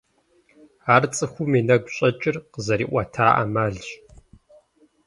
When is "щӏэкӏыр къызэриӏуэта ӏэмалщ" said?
1.95-3.87